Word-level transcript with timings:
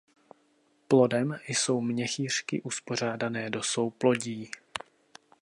Plodem 0.87 1.39
jsou 1.47 1.81
měchýřky 1.81 2.61
uspořádané 2.61 3.49
do 3.49 3.63
souplodí. 3.63 4.51